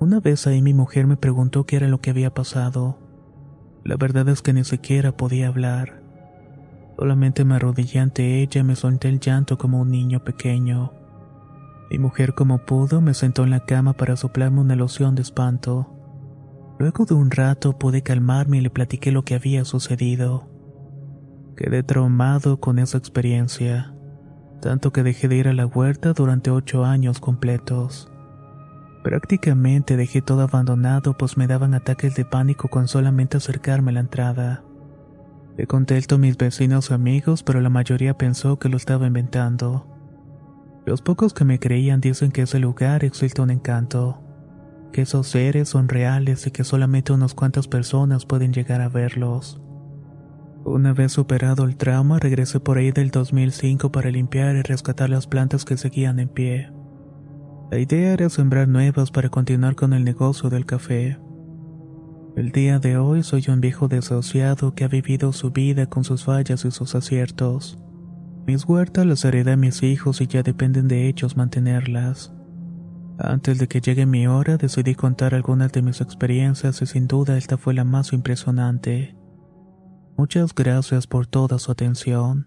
Una 0.00 0.18
vez 0.18 0.48
ahí 0.48 0.60
mi 0.60 0.74
mujer 0.74 1.06
me 1.06 1.16
preguntó 1.16 1.66
qué 1.66 1.76
era 1.76 1.86
lo 1.86 2.00
que 2.00 2.10
había 2.10 2.34
pasado. 2.34 3.05
La 3.86 3.94
verdad 3.96 4.28
es 4.28 4.42
que 4.42 4.52
ni 4.52 4.64
siquiera 4.64 5.12
podía 5.12 5.46
hablar. 5.46 6.02
Solamente 6.98 7.44
me 7.44 7.54
arrodillé 7.54 8.00
ante 8.00 8.42
ella 8.42 8.62
y 8.62 8.64
me 8.64 8.74
solté 8.74 9.08
el 9.08 9.20
llanto 9.20 9.58
como 9.58 9.80
un 9.80 9.92
niño 9.92 10.24
pequeño. 10.24 10.92
Mi 11.88 12.00
mujer 12.00 12.34
como 12.34 12.58
pudo 12.58 13.00
me 13.00 13.14
sentó 13.14 13.44
en 13.44 13.50
la 13.50 13.64
cama 13.64 13.92
para 13.92 14.16
soplarme 14.16 14.60
una 14.60 14.74
loción 14.74 15.14
de 15.14 15.22
espanto. 15.22 15.86
Luego 16.80 17.04
de 17.04 17.14
un 17.14 17.30
rato 17.30 17.78
pude 17.78 18.02
calmarme 18.02 18.58
y 18.58 18.60
le 18.60 18.70
platiqué 18.70 19.12
lo 19.12 19.22
que 19.22 19.36
había 19.36 19.64
sucedido. 19.64 20.48
Quedé 21.56 21.84
traumado 21.84 22.58
con 22.58 22.80
esa 22.80 22.98
experiencia, 22.98 23.94
tanto 24.60 24.92
que 24.92 25.04
dejé 25.04 25.28
de 25.28 25.36
ir 25.36 25.46
a 25.46 25.52
la 25.52 25.64
huerta 25.64 26.12
durante 26.12 26.50
ocho 26.50 26.84
años 26.84 27.20
completos. 27.20 28.10
Prácticamente 29.06 29.96
dejé 29.96 30.20
todo 30.20 30.42
abandonado 30.42 31.16
pues 31.16 31.36
me 31.36 31.46
daban 31.46 31.74
ataques 31.74 32.16
de 32.16 32.24
pánico 32.24 32.66
con 32.66 32.88
solamente 32.88 33.36
acercarme 33.36 33.92
a 33.92 33.94
la 33.94 34.00
entrada. 34.00 34.64
Le 35.56 35.68
conté 35.68 35.96
esto 35.96 36.16
a 36.16 36.18
mis 36.18 36.36
vecinos 36.36 36.90
y 36.90 36.94
amigos, 36.94 37.44
pero 37.44 37.60
la 37.60 37.70
mayoría 37.70 38.18
pensó 38.18 38.58
que 38.58 38.68
lo 38.68 38.76
estaba 38.76 39.06
inventando. 39.06 39.86
Los 40.86 41.02
pocos 41.02 41.34
que 41.34 41.44
me 41.44 41.60
creían 41.60 42.00
dicen 42.00 42.32
que 42.32 42.42
ese 42.42 42.58
lugar 42.58 43.04
existe 43.04 43.40
un 43.40 43.52
encanto, 43.52 44.24
que 44.92 45.02
esos 45.02 45.28
seres 45.28 45.68
son 45.68 45.88
reales 45.88 46.44
y 46.48 46.50
que 46.50 46.64
solamente 46.64 47.12
unas 47.12 47.32
cuantas 47.32 47.68
personas 47.68 48.26
pueden 48.26 48.52
llegar 48.52 48.80
a 48.80 48.88
verlos. 48.88 49.62
Una 50.64 50.92
vez 50.94 51.12
superado 51.12 51.62
el 51.62 51.76
trauma, 51.76 52.18
regresé 52.18 52.58
por 52.58 52.76
ahí 52.76 52.90
del 52.90 53.12
2005 53.12 53.92
para 53.92 54.10
limpiar 54.10 54.56
y 54.56 54.62
rescatar 54.62 55.10
las 55.10 55.28
plantas 55.28 55.64
que 55.64 55.76
seguían 55.76 56.18
en 56.18 56.28
pie. 56.28 56.75
La 57.70 57.80
idea 57.80 58.12
era 58.12 58.28
sembrar 58.28 58.68
nuevas 58.68 59.10
para 59.10 59.28
continuar 59.28 59.74
con 59.74 59.92
el 59.92 60.04
negocio 60.04 60.50
del 60.50 60.66
café. 60.66 61.18
El 62.36 62.52
día 62.52 62.78
de 62.78 62.96
hoy 62.96 63.24
soy 63.24 63.44
un 63.48 63.60
viejo 63.60 63.88
desahuciado 63.88 64.74
que 64.74 64.84
ha 64.84 64.88
vivido 64.88 65.32
su 65.32 65.50
vida 65.50 65.86
con 65.86 66.04
sus 66.04 66.24
fallas 66.24 66.64
y 66.64 66.70
sus 66.70 66.94
aciertos. 66.94 67.76
Mis 68.46 68.64
huertas 68.64 69.04
las 69.04 69.24
heredé 69.24 69.52
a 69.52 69.56
mis 69.56 69.82
hijos 69.82 70.20
y 70.20 70.28
ya 70.28 70.44
dependen 70.44 70.86
de 70.86 71.08
ellos 71.08 71.36
mantenerlas. 71.36 72.32
Antes 73.18 73.58
de 73.58 73.66
que 73.66 73.80
llegue 73.80 74.06
mi 74.06 74.28
hora 74.28 74.58
decidí 74.58 74.94
contar 74.94 75.34
algunas 75.34 75.72
de 75.72 75.82
mis 75.82 76.00
experiencias 76.00 76.80
y 76.82 76.86
sin 76.86 77.08
duda 77.08 77.36
esta 77.36 77.56
fue 77.56 77.74
la 77.74 77.82
más 77.82 78.12
impresionante. 78.12 79.16
Muchas 80.16 80.54
gracias 80.54 81.08
por 81.08 81.26
toda 81.26 81.58
su 81.58 81.72
atención. 81.72 82.46